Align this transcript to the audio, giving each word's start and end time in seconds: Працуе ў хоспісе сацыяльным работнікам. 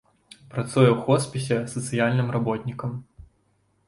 Працуе 0.53 0.85
ў 0.91 0.95
хоспісе 1.09 1.57
сацыяльным 1.73 2.31
работнікам. 2.37 2.97